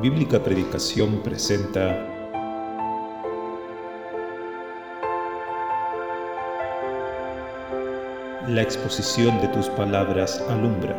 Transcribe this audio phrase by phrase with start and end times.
[0.00, 2.06] Bíblica Predicación presenta
[8.48, 10.96] La exposición de tus palabras alumbra.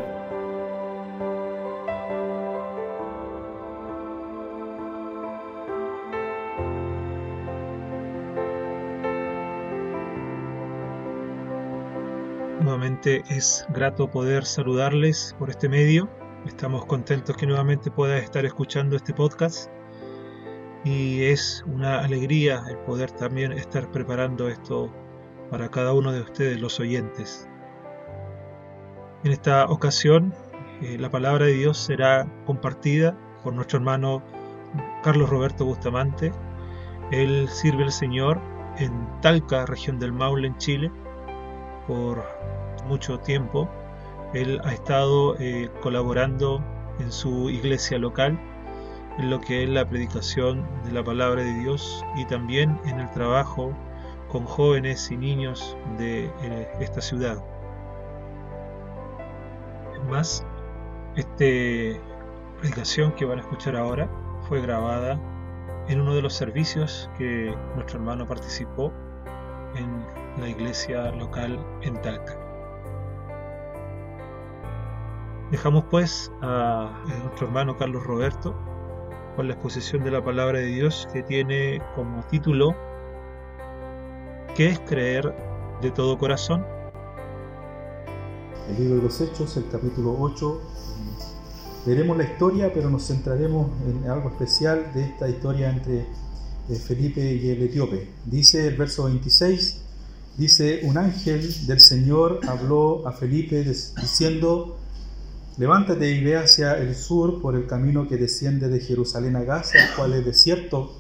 [12.60, 16.08] Nuevamente es grato poder saludarles por este medio
[16.46, 19.70] Estamos contentos que nuevamente puedas estar escuchando este podcast
[20.84, 24.92] y es una alegría el poder también estar preparando esto
[25.52, 27.48] para cada uno de ustedes, los oyentes.
[29.24, 30.34] En esta ocasión,
[30.82, 34.24] eh, la palabra de Dios será compartida por nuestro hermano
[35.04, 36.32] Carlos Roberto Bustamante.
[37.12, 38.42] Él sirve al Señor
[38.80, 40.92] en Talca, región del Maule, en Chile,
[41.86, 42.26] por
[42.88, 43.70] mucho tiempo
[44.34, 46.64] él ha estado eh, colaborando
[47.00, 48.40] en su iglesia local
[49.18, 53.10] en lo que es la predicación de la palabra de Dios y también en el
[53.12, 53.74] trabajo
[54.30, 57.44] con jóvenes y niños de eh, esta ciudad.
[60.10, 60.46] Más,
[61.16, 62.00] esta
[62.60, 64.10] predicación que van a escuchar ahora
[64.48, 65.20] fue grabada
[65.88, 68.94] en uno de los servicios que nuestro hermano participó
[69.76, 70.06] en
[70.42, 72.51] la iglesia local en Talca.
[75.52, 78.56] Dejamos pues a nuestro hermano Carlos Roberto
[79.36, 82.74] con la exposición de la palabra de Dios que tiene como título
[84.56, 85.36] ¿Qué es creer
[85.82, 86.66] de todo corazón?
[88.70, 90.62] El libro de los Hechos, el capítulo 8.
[91.86, 96.06] Veremos la historia, pero nos centraremos en algo especial de esta historia entre
[96.70, 98.10] eh, Felipe y el etíope.
[98.26, 99.82] Dice el verso 26,
[100.38, 104.78] dice, un ángel del Señor habló a Felipe diciendo,
[105.62, 109.78] Levántate y ve hacia el sur por el camino que desciende de Jerusalén a Gaza,
[109.78, 110.92] el cual es desierto.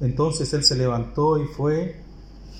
[0.00, 2.00] Entonces él se levantó y fue,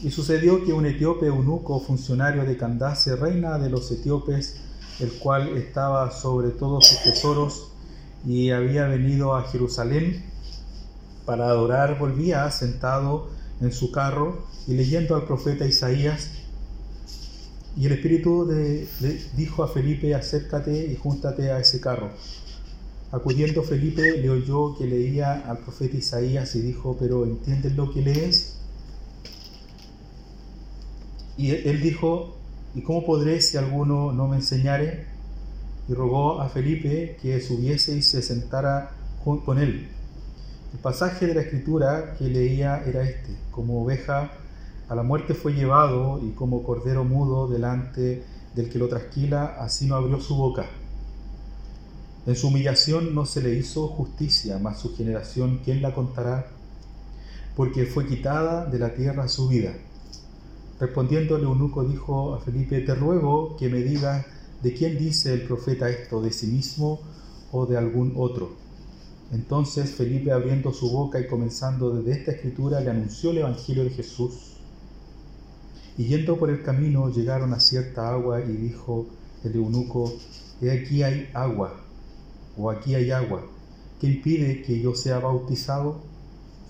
[0.03, 4.57] y sucedió que un etíope eunuco, funcionario de Candace, reina de los etíopes,
[4.99, 7.71] el cual estaba sobre todos sus tesoros
[8.27, 10.25] y había venido a Jerusalén
[11.25, 13.29] para adorar, volvía sentado
[13.61, 16.33] en su carro y leyendo al profeta Isaías,
[17.79, 18.51] y el Espíritu
[19.37, 22.11] dijo a Felipe, acércate y júntate a ese carro.
[23.13, 28.03] Acudiendo Felipe le oyó que leía al profeta Isaías y dijo, pero ¿entiendes lo que
[28.03, 28.57] lees?
[31.37, 32.37] Y él dijo,
[32.75, 35.07] ¿y cómo podré si alguno no me enseñare?
[35.89, 38.91] Y rogó a Felipe que subiese y se sentara
[39.25, 39.89] con él.
[40.73, 44.33] El pasaje de la escritura que leía era este, como oveja
[44.89, 49.87] a la muerte fue llevado y como cordero mudo delante del que lo trasquila, así
[49.87, 50.65] no abrió su boca.
[52.27, 56.47] En su humillación no se le hizo justicia, mas su generación, ¿quién la contará?
[57.55, 59.75] Porque fue quitada de la tierra su vida.
[60.81, 64.25] Respondiendo el eunuco dijo a Felipe, te ruego que me digas
[64.63, 67.01] de quién dice el profeta esto, de sí mismo
[67.53, 68.53] o de algún otro.
[69.33, 73.91] Entonces Felipe abriendo su boca y comenzando desde esta escritura le anunció el Evangelio de
[73.91, 74.48] Jesús
[75.99, 79.07] y yendo por el camino llegaron a cierta agua y dijo
[79.43, 80.13] el eunuco,
[80.63, 81.75] he aquí hay agua,
[82.57, 83.43] o aquí hay agua,
[84.01, 85.97] ¿qué impide que yo sea bautizado?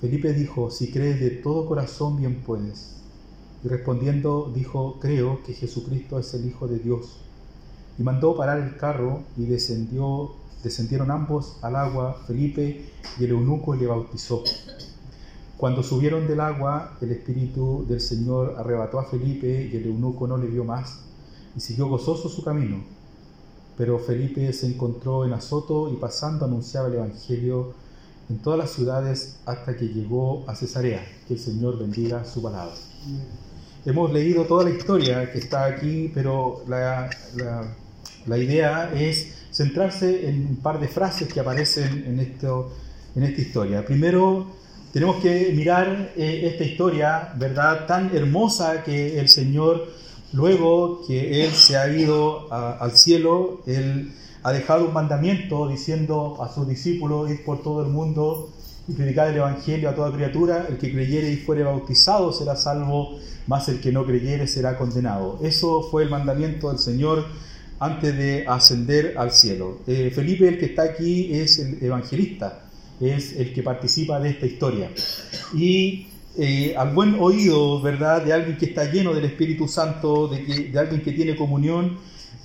[0.00, 2.94] Felipe dijo, si crees de todo corazón bien puedes.
[3.64, 7.18] Y respondiendo dijo, creo que Jesucristo es el Hijo de Dios.
[7.98, 12.86] Y mandó parar el carro y descendió, descendieron ambos al agua, Felipe
[13.18, 14.44] y el eunuco le bautizó.
[15.58, 20.36] Cuando subieron del agua, el Espíritu del Señor arrebató a Felipe y el eunuco no
[20.36, 21.00] le vio más
[21.56, 22.84] y siguió gozoso su camino.
[23.76, 27.74] Pero Felipe se encontró en Azoto y pasando anunciaba el Evangelio
[28.30, 31.04] en todas las ciudades hasta que llegó a Cesarea.
[31.26, 32.76] Que el Señor bendiga su palabra.
[33.84, 37.10] Hemos leído toda la historia que está aquí, pero la,
[38.26, 42.70] la, idea es centrarse en un par de frases que aparecen en, esto,
[43.16, 43.84] en esta historia.
[43.84, 44.57] Primero,
[44.92, 47.86] tenemos que mirar eh, esta historia, ¿verdad?
[47.86, 49.88] Tan hermosa que el Señor,
[50.32, 54.12] luego que Él se ha ido al cielo, Él
[54.42, 58.50] ha dejado un mandamiento diciendo a sus discípulos, ir por todo el mundo
[58.86, 63.18] y predicar el Evangelio a toda criatura, el que creyere y fuere bautizado será salvo,
[63.46, 65.38] más el que no creyere será condenado.
[65.42, 67.26] Eso fue el mandamiento del Señor
[67.78, 69.80] antes de ascender al cielo.
[69.86, 72.67] Eh, Felipe, el que está aquí, es el evangelista
[73.00, 74.90] es el que participa de esta historia.
[75.54, 76.06] Y
[76.36, 80.54] eh, al buen oído, ¿verdad?, de alguien que está lleno del Espíritu Santo, de, que,
[80.70, 81.98] de alguien que tiene comunión,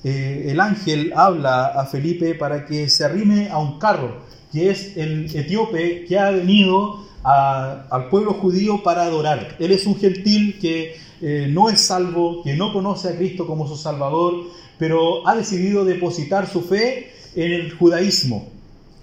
[0.04, 4.22] eh, el ángel habla a Felipe para que se arrime a un carro,
[4.52, 9.56] que es el etíope que ha venido al pueblo judío para adorar.
[9.60, 13.66] Él es un gentil que eh, no es salvo, que no conoce a Cristo como
[13.66, 14.44] su Salvador,
[14.78, 18.50] pero ha decidido depositar su fe en el judaísmo.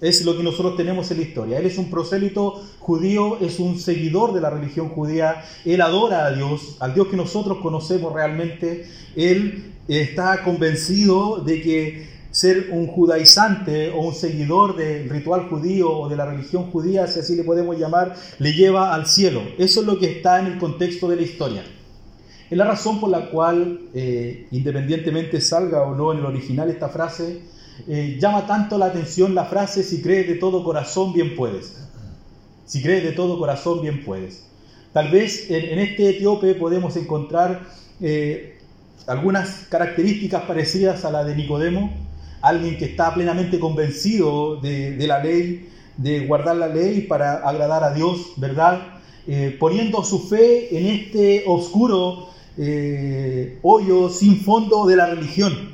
[0.01, 1.59] Es lo que nosotros tenemos en la historia.
[1.59, 6.31] Él es un prosélito judío, es un seguidor de la religión judía, él adora a
[6.31, 8.87] Dios, al Dios que nosotros conocemos realmente.
[9.15, 16.09] Él está convencido de que ser un judaizante o un seguidor del ritual judío o
[16.09, 19.43] de la religión judía, si así le podemos llamar, le lleva al cielo.
[19.59, 21.63] Eso es lo que está en el contexto de la historia.
[22.49, 26.89] Es la razón por la cual, eh, independientemente salga o no en el original esta
[26.89, 27.41] frase,
[27.87, 31.77] eh, llama tanto la atención la frase, si crees de todo corazón, bien puedes.
[32.65, 34.45] Si crees de todo corazón, bien puedes.
[34.93, 37.61] Tal vez en, este etíope podemos encontrar
[38.01, 38.59] eh,
[39.07, 41.91] algunas características parecidas a la de Nicodemo,
[42.41, 47.93] alguien que está plenamente convencido de, la ley, de guardar la ley para agradar a
[47.93, 48.99] Dios, ¿verdad?
[49.27, 52.29] Eh, poniendo su fe en este oscuro
[53.63, 55.73] hoyo sin fondo de la religión,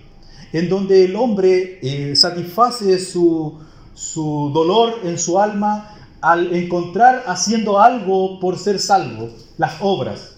[0.54, 3.60] en donde el hombre eh, satisface su,
[3.94, 10.36] su dolor en su alma al encontrar haciendo algo por ser salvo, las obras.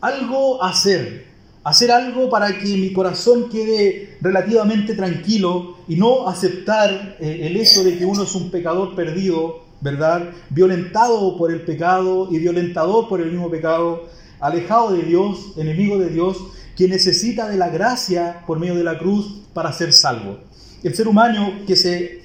[0.00, 1.26] Algo hacer,
[1.62, 7.82] hacer algo para que mi corazón quede relativamente tranquilo y no aceptar eh, el hecho
[7.82, 10.30] de que uno es un pecador perdido, ¿verdad?
[10.50, 14.04] Violentado por el pecado y violentador por el mismo pecado,
[14.40, 16.38] alejado de Dios, enemigo de Dios,
[16.76, 20.38] que necesita de la gracia por medio de la cruz para ser salvo.
[20.82, 22.22] El ser humano que se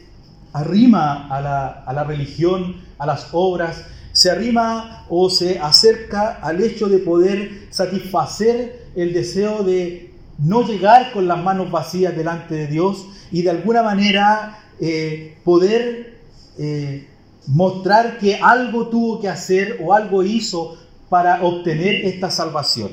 [0.53, 6.61] arrima a la, a la religión, a las obras, se arrima o se acerca al
[6.61, 12.67] hecho de poder satisfacer el deseo de no llegar con las manos vacías delante de
[12.67, 16.17] Dios y de alguna manera eh, poder
[16.57, 17.07] eh,
[17.47, 20.77] mostrar que algo tuvo que hacer o algo hizo
[21.09, 22.89] para obtener esta salvación.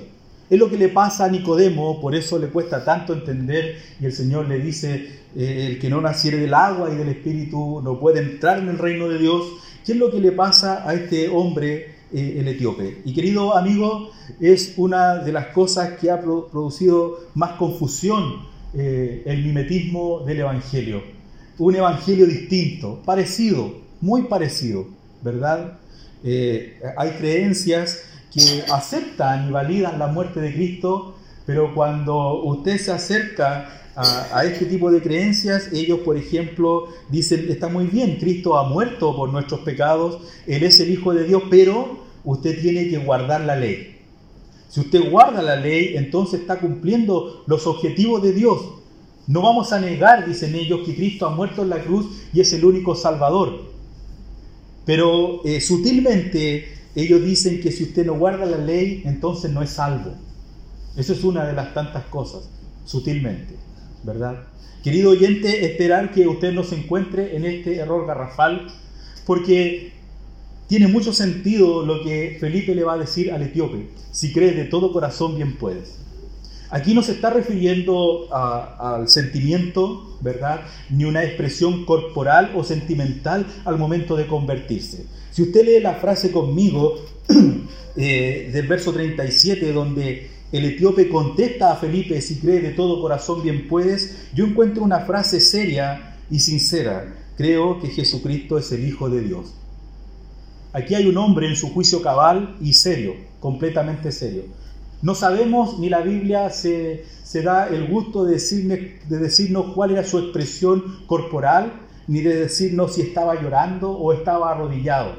[0.49, 4.13] Es lo que le pasa a Nicodemo, por eso le cuesta tanto entender y el
[4.13, 8.21] Señor le dice, eh, el que no naciere del agua y del Espíritu no puede
[8.21, 9.45] entrar en el reino de Dios.
[9.85, 13.03] ¿Qué es lo que le pasa a este hombre, eh, el etíope?
[13.05, 14.11] Y querido amigo,
[14.41, 21.03] es una de las cosas que ha producido más confusión eh, el mimetismo del Evangelio.
[21.59, 24.87] Un Evangelio distinto, parecido, muy parecido,
[25.23, 25.79] ¿verdad?
[26.97, 28.03] Hay creencias
[28.33, 31.15] que aceptan y validan la muerte de Cristo,
[31.47, 37.69] pero cuando usted se acerca a, este tipo de creencias, ellos, por ejemplo, dicen, está
[37.69, 42.05] muy bien, Cristo ha muerto por nuestros pecados, Él es el Hijo de Dios, pero
[42.25, 43.97] usted tiene que guardar la ley.
[44.69, 48.61] Si usted guarda la ley, entonces está cumpliendo los objetivos de Dios.
[49.27, 52.53] No vamos a negar, dicen ellos, que Cristo ha muerto en la cruz y es
[52.53, 53.76] el único Salvador.
[54.87, 59.71] Pero eh, sutilmente ellos dicen que si usted no guarda la ley, entonces no es
[59.71, 60.13] salvo.
[60.97, 62.49] Eso es una de las tantas cosas,
[62.87, 63.67] sutilmente.
[64.07, 64.45] ¿verdad?
[64.83, 68.69] Querido oyente, esperar que usted no se encuentre en este error garrafal,
[69.27, 69.93] porque
[70.69, 73.89] tiene mucho sentido lo que Felipe le va a decir al etíope.
[74.13, 75.99] Si crees de todo corazón, bien puedes.
[76.71, 80.63] Aquí no se está refiriendo al sentimiento, ¿verdad?
[80.91, 85.07] Ni una expresión corporal o sentimental al momento de convertirse.
[85.31, 86.97] Si usted lee la frase conmigo
[87.97, 93.43] eh, del verso 37, donde el etíope contesta a Felipe, si cree de todo corazón
[93.43, 97.15] bien puedes, yo encuentro una frase seria y sincera.
[97.37, 99.55] Creo que Jesucristo es el Hijo de Dios.
[100.73, 104.45] Aquí hay un hombre en su juicio cabal y serio, completamente serio.
[105.07, 108.39] No sabemos, ni la Biblia se, da el gusto de,
[109.09, 111.75] de decirnos cuál era su expresión corporal,
[112.09, 115.13] ni de decirnos si estaba llorando o estaba arrodillado.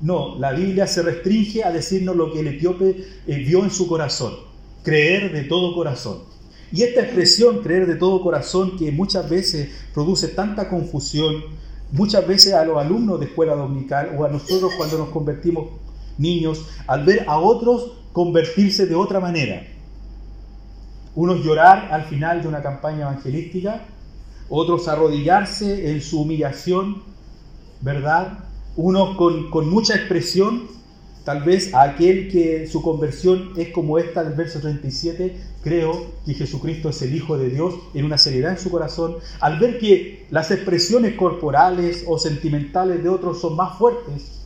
[0.00, 3.86] No, la Biblia se restringe a decirnos lo que el etíope eh, vio en su
[3.86, 4.32] corazón,
[4.82, 6.22] creer de todo corazón.
[6.72, 11.44] Y esta expresión, creer de todo corazón, que muchas veces produce tanta confusión,
[11.92, 15.68] muchas veces a los alumnos de escuela dominical o a nosotros cuando nos convertimos
[16.18, 19.66] niños, al ver a otros convertirse de otra manera.
[21.14, 23.82] Unos llorar al final de una campaña evangelística,
[24.48, 27.02] otros arrodillarse en su humillación,
[27.80, 28.50] ¿verdad?
[28.76, 30.62] uno con, mucha expresión,
[31.24, 36.34] tal vez a aquel que su conversión es como esta del verso 37, creo que
[36.34, 40.26] Jesucristo es el Hijo de Dios en una seriedad en su corazón, al ver que
[40.30, 44.39] las expresiones corporales o sentimentales de otros son más fuertes,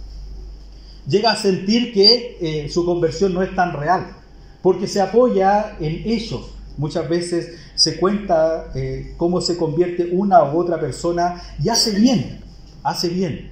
[1.07, 4.17] llega a sentir que eh, su conversión no es tan real,
[4.63, 6.51] porque se apoya en ellos.
[6.77, 12.41] Muchas veces se cuenta eh, cómo se convierte una u otra persona y hace bien,
[12.83, 13.51] hace bien.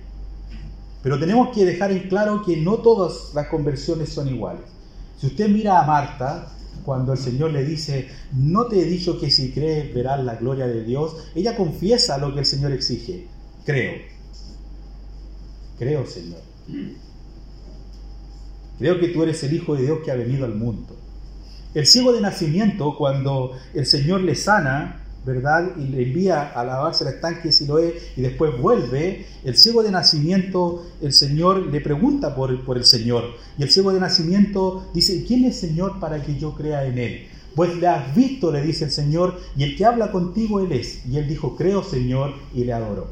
[1.02, 4.62] Pero tenemos que dejar en claro que no todas las conversiones son iguales.
[5.18, 6.52] Si usted mira a Marta,
[6.84, 10.66] cuando el Señor le dice, no te he dicho que si crees verás la gloria
[10.66, 13.26] de Dios, ella confiesa lo que el Señor exige.
[13.64, 13.94] Creo.
[15.78, 16.40] Creo, Señor.
[18.82, 20.96] Creo que tú eres el Hijo de Dios que ha venido al mundo.
[21.72, 25.76] El ciego de nacimiento, cuando el Señor le sana, ¿verdad?
[25.76, 29.92] Y le envía a lavarse el estanque de Siloé y después vuelve, el ciego de
[29.92, 33.36] nacimiento, el Señor le pregunta por, el Señor.
[33.56, 37.28] Y el ciego de nacimiento dice, ¿quién es Señor para que yo crea en Él?
[37.54, 41.06] Pues le has visto, le dice el Señor, y el que habla contigo Él es.
[41.06, 43.10] Y él dijo, creo Señor, y le adoro.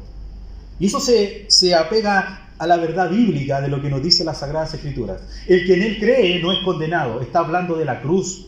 [0.81, 4.39] Y eso se, se apega a la verdad bíblica de lo que nos dice las
[4.39, 5.21] Sagradas Escrituras.
[5.47, 8.45] El que en Él cree no es condenado, está hablando de la cruz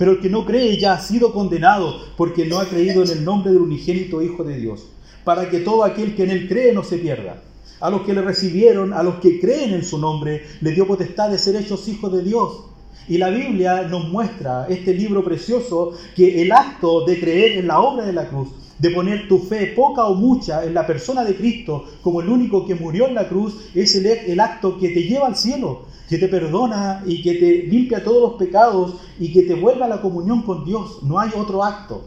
[0.00, 3.22] pero el que no cree ya ha sido condenado porque no ha creído en el
[3.22, 4.86] nombre del unigénito Hijo de Dios,
[5.24, 7.42] para que todo aquel que en él cree no se pierda.
[7.80, 11.28] A los que le recibieron, a los que creen en su nombre, le dio potestad
[11.28, 12.64] de ser hechos hijos de Dios.
[13.10, 17.80] Y la Biblia nos muestra, este libro precioso, que el acto de creer en la
[17.80, 21.34] obra de la cruz, de poner tu fe, poca o mucha, en la persona de
[21.34, 25.02] Cristo como el único que murió en la cruz, es el, el acto que te
[25.02, 29.42] lleva al cielo, que te perdona y que te limpia todos los pecados y que
[29.42, 31.02] te vuelva a la comunión con Dios.
[31.02, 32.04] No hay otro acto.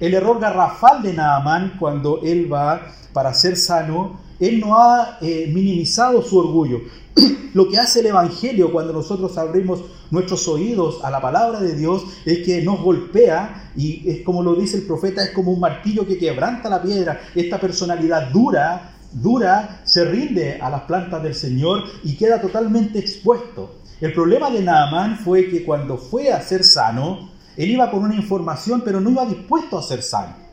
[0.00, 2.80] El error garrafal de Naamán cuando él va
[3.12, 6.80] para ser sano, él no ha eh, minimizado su orgullo.
[7.54, 12.04] Lo que hace el Evangelio cuando nosotros abrimos nuestros oídos a la palabra de Dios
[12.24, 16.06] es que nos golpea y es como lo dice el profeta, es como un martillo
[16.06, 17.20] que quebranta la piedra.
[17.34, 23.76] Esta personalidad dura dura, se rinde a las plantas del Señor y queda totalmente expuesto.
[24.00, 28.14] El problema de Naamán fue que cuando fue a ser sano, él iba con una
[28.14, 30.45] información, pero no iba dispuesto a ser sano.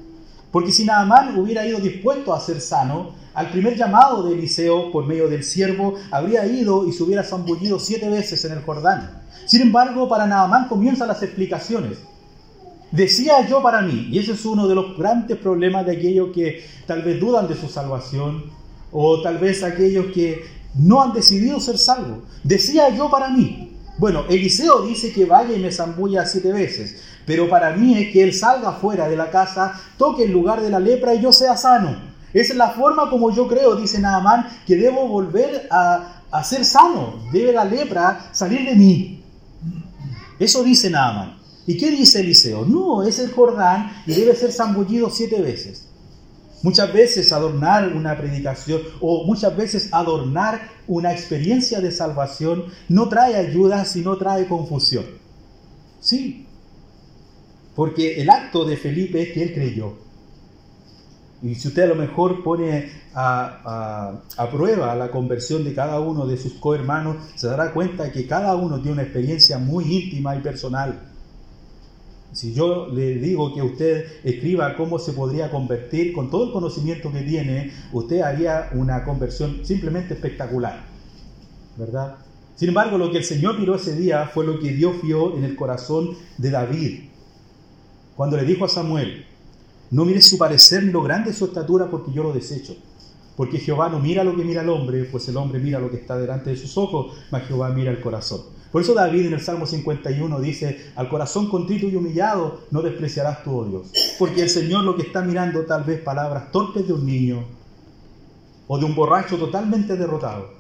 [0.54, 5.08] Porque si Naamán hubiera ido dispuesto a ser sano, al primer llamado de Eliseo por
[5.08, 9.24] medio del siervo, habría ido y se hubiera zambullido siete veces en el Jordán.
[9.48, 11.98] Sin embargo, para Naamán comienzan las explicaciones.
[12.92, 16.64] Decía yo para mí, y ese es uno de los grandes problemas de aquellos que
[16.86, 18.44] tal vez dudan de su salvación,
[18.92, 20.46] o tal vez aquellos que
[20.76, 22.20] no han decidido ser salvos.
[22.44, 23.72] Decía yo para mí.
[23.98, 28.24] Bueno, Eliseo dice que vaya y me zambulla siete veces, pero para mí es que
[28.24, 31.56] él salga fuera de la casa, toque el lugar de la lepra y yo sea
[31.58, 32.14] sano.
[32.34, 37.20] Es la forma como yo creo, dice Naamán, que debo volver a, a ser sano.
[37.32, 39.24] Debe la lepra salir de mí.
[40.40, 41.38] Eso dice Naamán.
[41.66, 42.66] ¿Y qué dice Eliseo?
[42.66, 45.88] No, es el Jordán y debe ser zambullido siete veces.
[46.64, 53.36] Muchas veces adornar una predicación o muchas veces adornar una experiencia de salvación no trae
[53.36, 55.06] ayuda, sino trae confusión.
[56.00, 56.48] Sí,
[57.76, 59.94] porque el acto de Felipe es que él creyó.
[61.42, 66.26] Y si usted a lo mejor pone a, a, prueba la conversión de cada uno
[66.26, 70.40] de sus cohermanos, se dará cuenta que cada uno tiene una experiencia muy íntima y
[70.40, 71.02] personal.
[72.32, 77.12] Si yo le digo que usted escriba cómo se podría convertir, con todo el conocimiento
[77.12, 80.86] que tiene, usted haría una conversión simplemente espectacular.
[81.78, 82.16] ¿Verdad?
[82.56, 85.44] Sin embargo, lo que el Señor miró ese día fue lo que Dios vio en
[85.44, 87.13] el corazón de David.
[88.16, 89.26] Cuando le dijo a Samuel,
[89.92, 92.76] no mires su parecer ni lo grande de su estatura porque yo lo desecho.
[93.36, 95.98] Porque Jehová no mira lo que mira el hombre, pues el hombre mira lo que
[95.98, 98.42] está delante de sus ojos, mas Jehová mira el corazón.
[98.72, 103.44] Por eso David en el Salmo 51 dice, al corazón contrito y humillado no despreciarás
[103.44, 103.92] tu Dios.
[104.18, 107.44] Porque el Señor lo que está mirando tal vez palabras torpes de un niño
[108.68, 110.54] o de un borracho totalmente derrotado.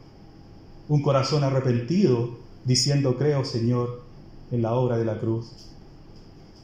[0.89, 4.03] Un corazón arrepentido diciendo, creo Señor
[4.51, 5.72] en la obra de la cruz.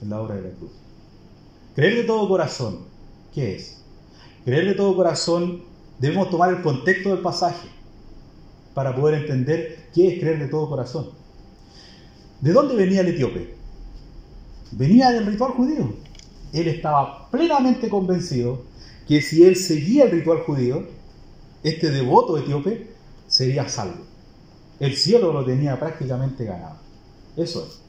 [0.01, 0.71] En la obra de la cruz.
[1.75, 2.79] Creer de todo corazón,
[3.33, 3.81] ¿qué es?
[4.45, 5.63] Creer de todo corazón,
[5.99, 7.67] debemos tomar el contexto del pasaje
[8.73, 11.09] para poder entender qué es creer de todo corazón.
[12.41, 13.53] ¿De dónde venía el etíope?
[14.71, 15.93] Venía del ritual judío.
[16.53, 18.63] Él estaba plenamente convencido
[19.07, 20.87] que si él seguía el ritual judío,
[21.63, 22.87] este devoto etíope
[23.27, 24.03] sería salvo.
[24.79, 26.77] El cielo lo tenía prácticamente ganado.
[27.35, 27.88] Eso es.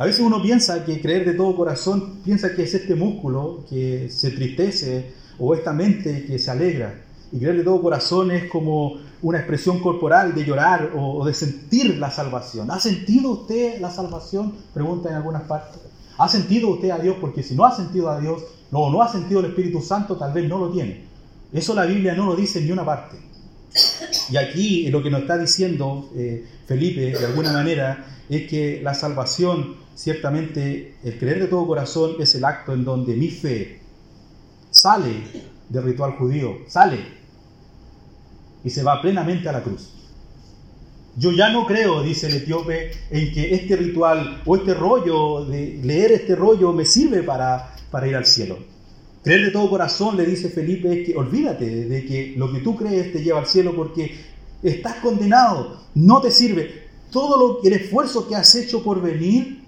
[0.00, 4.08] A veces uno piensa que creer de todo corazón, piensa que es este músculo que
[4.08, 7.02] se tristece o esta mente que se alegra.
[7.30, 11.98] Y creer de todo corazón es como una expresión corporal de llorar o, de sentir
[11.98, 12.70] la salvación.
[12.70, 14.54] ¿Ha sentido usted la salvación?
[14.72, 15.82] Pregunta en algunas partes.
[16.16, 17.16] ¿Ha sentido usted a Dios?
[17.20, 20.32] Porque si no ha sentido a Dios, no, no ha sentido el Espíritu Santo, tal
[20.32, 21.04] vez no lo tiene.
[21.52, 23.18] Eso la Biblia no lo dice ni una parte.
[24.30, 28.94] Y aquí lo que nos está diciendo eh, Felipe, de alguna manera, es que la
[28.94, 33.80] salvación, ciertamente, el creer de todo corazón es el acto en donde mi fe
[34.70, 35.22] sale
[35.68, 36.98] del ritual judío, sale
[38.62, 39.90] y se va plenamente a la cruz.
[41.16, 45.80] Yo ya no creo, dice el etíope, en que este ritual o este rollo, de
[45.82, 48.58] leer este rollo, me sirve para, para ir al cielo.
[49.22, 52.76] Creer de todo corazón, le dice Felipe, es que olvídate de que lo que tú
[52.76, 54.14] crees te lleva al cielo porque
[54.62, 56.88] estás condenado, no te sirve.
[57.10, 59.60] Todo lo, el esfuerzo que has hecho por venir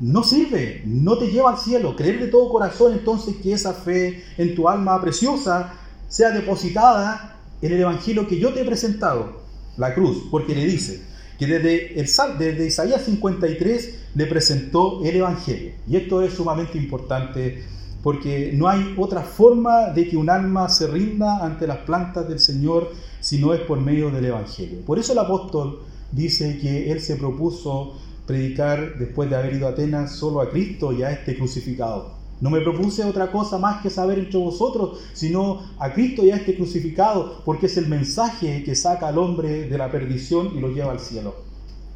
[0.00, 1.94] no sirve, no te lleva al cielo.
[1.96, 5.74] Creer de todo corazón entonces que esa fe en tu alma preciosa
[6.08, 9.42] sea depositada en el Evangelio que yo te he presentado,
[9.76, 11.02] la cruz, porque le dice
[11.38, 12.06] que desde, el,
[12.38, 15.72] desde Isaías 53 le presentó el Evangelio.
[15.88, 17.64] Y esto es sumamente importante
[18.02, 22.40] porque no hay otra forma de que un alma se rinda ante las plantas del
[22.40, 22.90] Señor
[23.20, 24.80] si no es por medio del Evangelio.
[24.84, 25.80] Por eso el apóstol
[26.10, 27.94] dice que él se propuso
[28.26, 32.22] predicar después de haber ido a Atenas solo a Cristo y a este crucificado.
[32.40, 36.36] No me propuse otra cosa más que saber entre vosotros, sino a Cristo y a
[36.36, 40.68] este crucificado, porque es el mensaje que saca al hombre de la perdición y lo
[40.68, 41.51] lleva al cielo.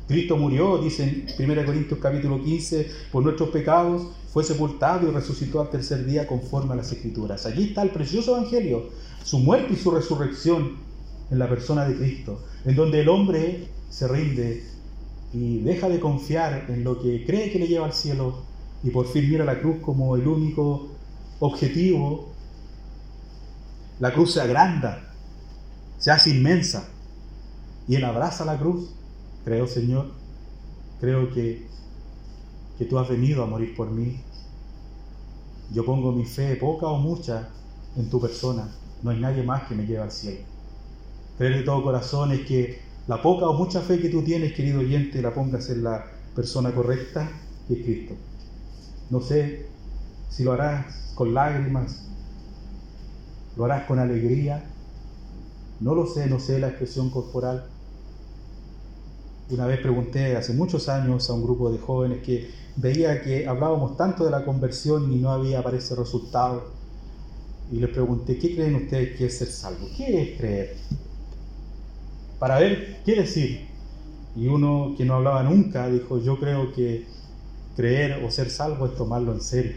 [0.07, 5.61] Cristo murió, dice en 1 Corintios capítulo 15, por nuestros pecados, fue sepultado y resucitó
[5.61, 7.45] al tercer día conforme a las Escrituras.
[7.45, 8.91] Allí está el precioso Evangelio,
[9.25, 10.77] su muerte y su resurrección
[11.31, 14.65] en la persona de Cristo, en donde el hombre se rinde
[15.33, 18.43] y deja de confiar en lo que cree que le lleva al cielo
[18.85, 20.89] y por fin mira la cruz como el único
[21.41, 22.29] objetivo.
[23.99, 25.13] La cruz se agranda,
[25.99, 26.89] se hace inmensa
[27.89, 28.96] y él abraza la cruz
[29.47, 30.07] Creo, Señor,
[31.01, 31.69] creo que,
[32.77, 34.21] que tú has venido a morir por mí.
[35.73, 37.49] Yo pongo mi fe, poca o mucha,
[37.97, 38.69] en tu persona.
[39.05, 40.41] No hay nadie más que me lleve al cielo.
[41.39, 44.81] Creer de todo corazón es que la poca o mucha fe que tú tienes, querido
[44.81, 46.05] oyente, la pongas en la
[46.35, 47.31] persona correcta,
[47.69, 48.15] que es Cristo.
[49.11, 49.69] No sé
[50.29, 52.09] si lo harás con lágrimas,
[53.57, 54.65] lo harás con alegría.
[55.79, 57.76] No lo sé, no sé la expresión corporal
[59.51, 63.97] una vez pregunté hace muchos años a un grupo de jóvenes que veía que hablábamos
[63.97, 66.65] tanto de la conversión y no había, parece, resultado.
[67.71, 69.87] Y les pregunté, ¿qué creen ustedes que es ser salvo?
[69.97, 70.77] ¿Qué es creer?
[72.39, 73.67] Para ver qué decir.
[74.35, 77.07] Y uno que no hablaba nunca dijo, yo creo que
[77.77, 79.77] creer o ser salvo es tomarlo en serio.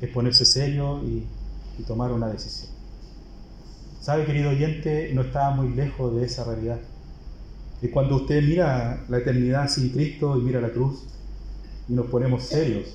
[0.00, 1.26] Es ponerse serio y,
[1.78, 2.72] y tomar una decisión.
[4.00, 5.12] ¿Sabe, querido oyente?
[5.14, 6.80] No estaba muy lejos de esa realidad.
[7.82, 11.02] Y cuando usted mira la eternidad sin Cristo y mira la cruz
[11.88, 12.94] y nos ponemos serios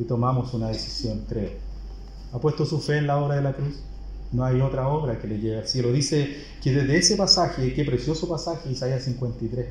[0.00, 1.50] y tomamos una decisión, creo.
[2.32, 3.84] ¿Ha puesto su fe en la obra de la cruz?
[4.32, 5.92] No hay otra obra que le llegue al cielo.
[5.92, 9.66] Dice que desde ese pasaje, qué precioso pasaje, Isaías 53,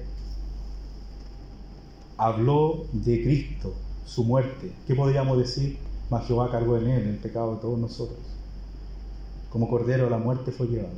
[2.15, 3.73] habló de Cristo,
[4.05, 4.71] su muerte.
[4.87, 5.77] ¿Qué podríamos decir?
[6.09, 8.19] Mas Jehová cargó en él el pecado de todos nosotros.
[9.49, 10.95] Como cordero la muerte fue llevado.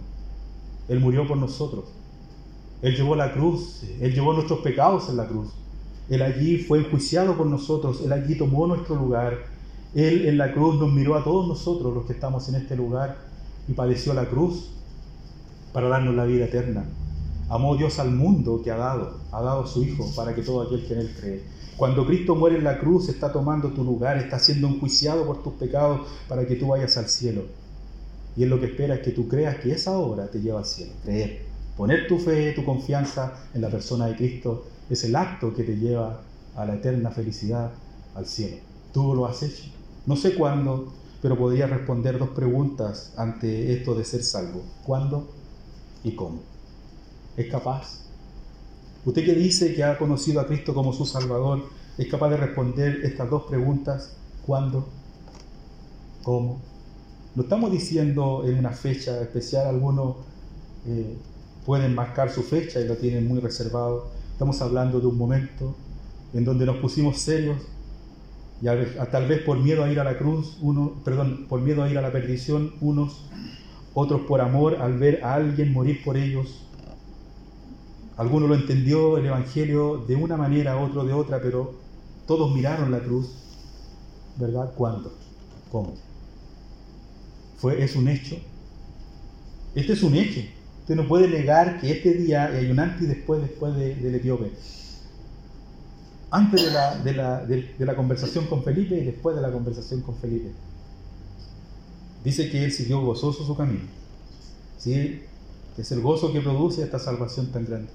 [0.89, 1.85] Él murió por nosotros
[2.81, 5.49] él llevó la cruz, Él llevó nuestros pecados en la cruz.
[6.09, 9.37] Él allí fue enjuiciado por nosotros, Él allí tomó nuestro lugar.
[9.93, 13.17] Él en la cruz nos miró a todos nosotros los que estamos en este lugar
[13.67, 14.71] y padeció la cruz
[15.73, 16.85] para darnos la vida eterna.
[17.49, 20.61] Amó Dios al mundo que ha dado, ha dado a su Hijo para que todo
[20.63, 21.43] aquel que en Él cree.
[21.77, 25.53] Cuando Cristo muere en la cruz está tomando tu lugar, está siendo enjuiciado por tus
[25.53, 27.43] pecados para que tú vayas al cielo.
[28.35, 30.65] Y Él lo que espera es que tú creas que esa obra te lleva al
[30.65, 31.50] cielo, creer.
[31.81, 35.77] Poner tu fe, tu confianza en la persona de Cristo es el acto que te
[35.77, 36.21] lleva
[36.55, 37.71] a la eterna felicidad,
[38.13, 38.57] al cielo.
[38.93, 39.63] Tú lo has hecho.
[40.05, 44.61] No sé cuándo, pero podría responder dos preguntas ante esto de ser salvo.
[44.85, 45.27] ¿Cuándo
[46.03, 46.41] y cómo?
[47.35, 48.01] ¿Es capaz?
[49.03, 51.63] Usted que dice que ha conocido a Cristo como su Salvador,
[51.97, 54.17] ¿es capaz de responder estas dos preguntas?
[54.45, 54.87] ¿Cuándo?
[56.21, 56.59] ¿Cómo?
[57.33, 60.17] No estamos diciendo en una fecha especial, alguno
[60.85, 61.17] eh,
[61.65, 64.09] pueden marcar su fecha y lo tienen muy reservado.
[64.31, 65.75] Estamos hablando de un momento
[66.33, 67.57] en donde nos pusimos serios
[68.61, 68.65] y
[69.11, 71.97] tal vez por miedo a ir a la cruz, uno, perdón, por miedo a ir
[71.97, 73.25] a la perdición, unos,
[73.95, 76.67] otros por amor al ver a alguien morir por ellos.
[78.17, 81.73] Alguno lo entendió el Evangelio de una manera, otro de otra, pero
[82.27, 83.31] todos miraron la cruz,
[84.37, 84.71] ¿verdad?
[84.75, 85.11] ¿Cuándo?
[85.71, 85.95] ¿Cómo?
[87.57, 88.35] Fue, es un hecho.
[89.73, 90.41] Este es un hecho.
[90.91, 94.15] Usted no puede negar que este día hay un antes y después, después de, del
[94.15, 94.51] etíope.
[96.29, 100.01] Antes de la, de, la, de, la conversación con Felipe y después de la conversación
[100.01, 100.51] con Felipe.
[102.25, 103.85] Dice que él siguió gozoso su camino.
[104.77, 105.21] ¿sí?
[105.77, 107.89] es el gozo que produce esta salvación tan grande.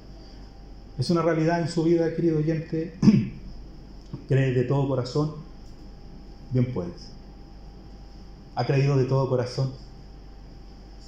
[0.98, 2.98] Es una realidad en su vida, querido oyente.
[4.26, 5.34] Cree de todo corazón,
[6.50, 7.10] bien puedes.
[8.54, 9.70] Ha creído de todo corazón.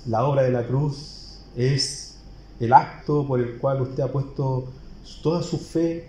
[0.04, 1.18] La obra de la cruz
[1.58, 2.14] es
[2.60, 4.68] el acto por el cual usted ha puesto
[5.22, 6.08] toda su fe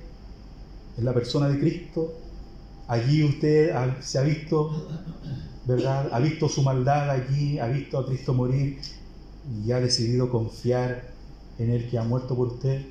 [0.97, 2.13] en la persona de Cristo.
[2.88, 4.88] Allí usted se ha visto,
[5.65, 6.09] ¿verdad?
[6.12, 8.79] Ha visto su maldad allí, ha visto a Cristo morir
[9.65, 11.12] y ha decidido confiar
[11.57, 12.85] en el que ha muerto por usted.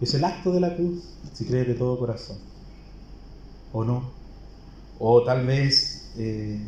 [0.00, 2.38] Es el acto de la cruz, si cree de todo corazón.
[3.72, 4.10] ¿O no?
[4.98, 6.60] O tal vez eh,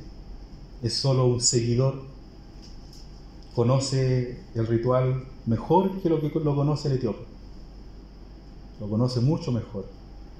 [0.82, 2.02] es solo un seguidor,
[3.58, 7.24] conoce el ritual mejor que lo que lo conoce el etíope.
[8.78, 9.86] Lo conoce mucho mejor,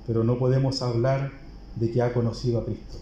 [0.06, 1.32] pero no podemos hablar
[1.74, 2.98] de que ha conocido a Cristo.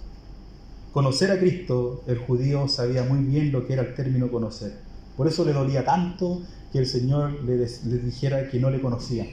[0.94, 4.78] Conocer a Cristo, el judío sabía muy bien lo que era el término conocer.
[5.18, 6.40] Por eso le dolía tanto
[6.72, 7.58] que el Señor le,
[7.98, 9.26] dijera que no le conocía.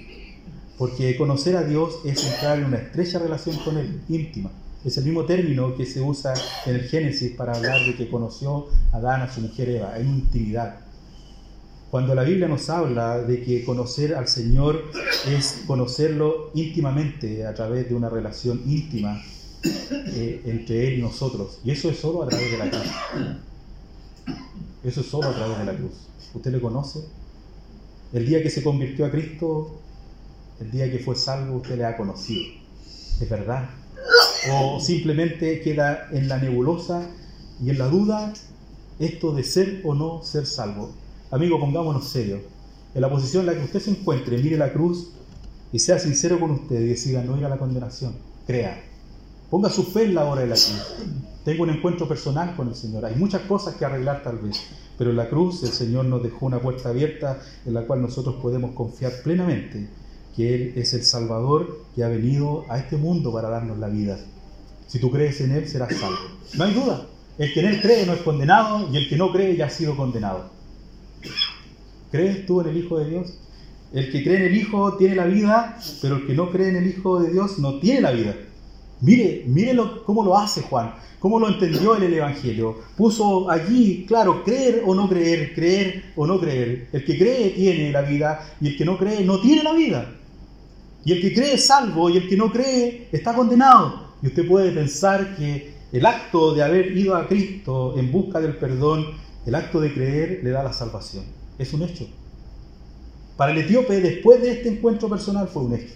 [0.78, 4.52] Porque conocer a Dios es entrar en una estrecha relación con Él, íntima.
[4.84, 6.34] Es el mismo término que se usa
[6.66, 10.82] en el Génesis para hablar de que conoció Adán a su mujer Eva, en intimidad.
[11.90, 14.84] Cuando la Biblia nos habla de que conocer al Señor
[15.30, 19.22] es conocerlo íntimamente a través de una relación íntima
[19.64, 21.60] eh, entre Él y nosotros.
[21.64, 22.92] Y eso es solo a través de la cruz.
[24.84, 25.94] Eso es solo a través de la cruz.
[26.34, 27.06] ¿Usted le conoce?
[28.12, 29.80] El día que se convirtió a Cristo,
[30.60, 32.44] el día que fue salvo, usted le ha conocido.
[33.22, 33.70] Es verdad.
[34.52, 37.08] O simplemente queda en la nebulosa
[37.64, 38.34] y en la duda
[39.00, 40.92] esto de ser o no ser salvo.
[41.32, 42.42] Amigo, pongámonos serios.
[42.94, 45.12] En la posición en la que usted se encuentre, mire la cruz
[45.72, 48.16] y sea sincero con usted y decida no ir a la condenación.
[48.46, 48.84] Crea.
[49.50, 50.96] Ponga su fe en la hora de la cruz.
[51.46, 53.06] Tengo un encuentro personal con el Señor.
[53.06, 54.60] Hay muchas cosas que arreglar tal vez,
[54.98, 58.36] pero en la cruz el Señor nos dejó una puerta abierta en la cual nosotros
[58.42, 59.88] podemos confiar plenamente
[60.36, 64.18] que Él es el Salvador que ha venido a este mundo para darnos la vida.
[64.88, 66.18] Si tú crees en Él, serás salvo.
[66.56, 67.08] No hay duda.
[67.38, 69.70] El que en Él cree no es condenado y el que no cree ya ha
[69.70, 70.50] sido condenado.
[72.12, 73.40] ¿Crees tú en el Hijo de Dios?
[73.92, 76.76] El que cree en el Hijo tiene la vida, pero el que no cree en
[76.78, 78.36] el Hijo de Dios no tiene la vida.
[79.02, 82.78] Mire, mire cómo lo hace Juan, cómo lo entendió en el Evangelio.
[82.96, 86.88] Puso allí, claro, creer o no creer, creer o no creer.
[86.94, 90.16] El que cree tiene la vida y el que no cree no tiene la vida.
[91.06, 94.14] Y el que cree es salvo y el que no cree está condenado.
[94.22, 98.58] Y usted puede pensar que el acto de haber ido a Cristo en busca del
[98.58, 99.06] perdón,
[99.46, 101.26] el acto de creer le da la salvación.
[101.58, 102.08] Es un hecho.
[103.36, 105.94] Para el etíope, después de este encuentro personal, fue un hecho.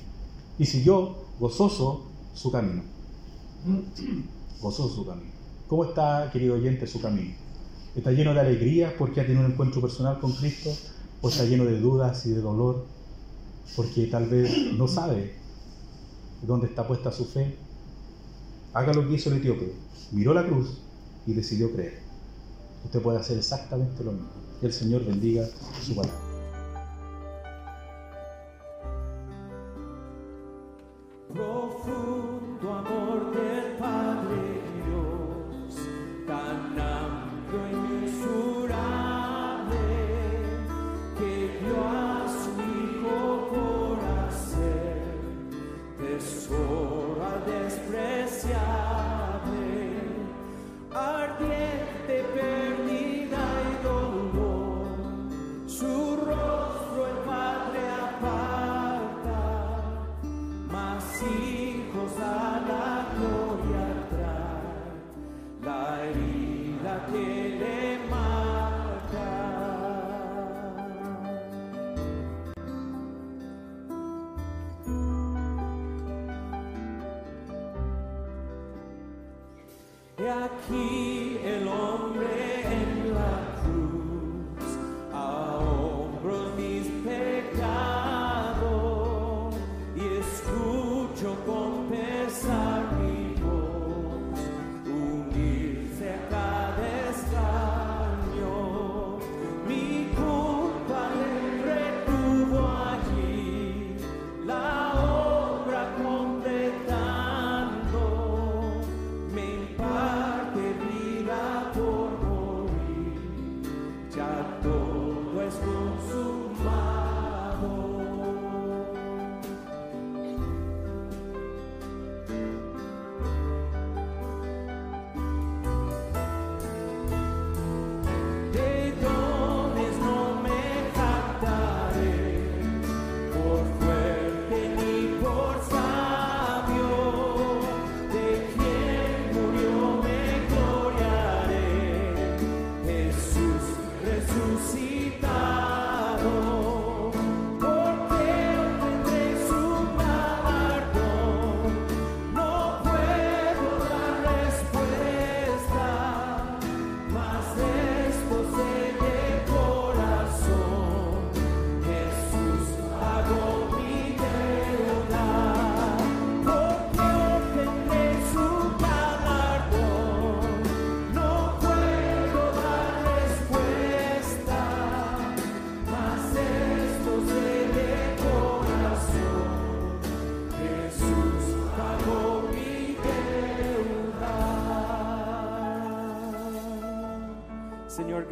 [0.59, 2.83] Y siguió gozoso su camino.
[4.59, 5.31] Gozoso su camino.
[5.67, 7.33] ¿Cómo está, querido oyente, su camino?
[7.95, 10.71] ¿Está lleno de alegría porque ha tenido un encuentro personal con Cristo?
[11.21, 12.85] ¿O está lleno de dudas y de dolor
[13.75, 15.33] porque tal vez no sabe
[16.41, 17.55] dónde está puesta su fe?
[18.73, 19.73] Haga lo que hizo el etíope.
[20.11, 20.77] Miró la cruz
[21.25, 21.99] y decidió creer.
[22.85, 24.29] Usted puede hacer exactamente lo mismo.
[24.59, 25.47] Que el Señor bendiga
[25.83, 26.26] su palabra.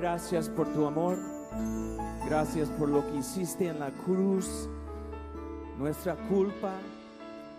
[0.06, 1.18] Gracias por tu amor.
[2.28, 4.70] Gracias por lo que hiciste en la cruz.
[5.80, 6.74] Nuestra culpa,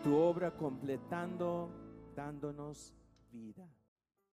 [0.05, 1.69] tu obra completando,
[2.15, 2.95] dándonos
[3.33, 3.67] vida.